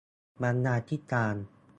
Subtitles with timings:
[0.41, 1.35] บรรณาธิการ